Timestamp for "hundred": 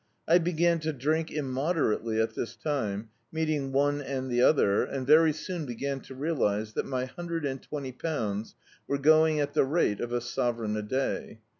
7.05-7.45